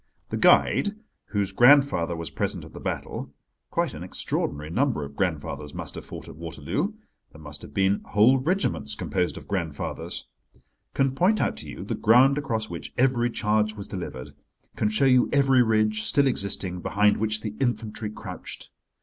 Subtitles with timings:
[0.29, 0.95] The guide,
[1.25, 6.27] whose grandfather was present at the battle—quite an extraordinary number of grandfathers must have fought
[6.27, 6.93] at Waterloo:
[7.31, 12.39] there must have been whole regiments composed of grandfathers—can point out to you the ground
[12.39, 14.31] across which every charge was delivered,
[14.75, 18.71] can show you every ridge, still existing, behind which the infantry crouched.